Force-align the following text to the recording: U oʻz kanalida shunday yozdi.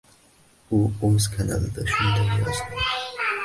U 0.77 0.79
oʻz 1.11 1.29
kanalida 1.35 1.87
shunday 1.95 2.35
yozdi. 2.43 2.85